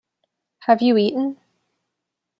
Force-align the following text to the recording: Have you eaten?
Have 0.61 0.81
you 0.81 0.97
eaten? 0.97 1.37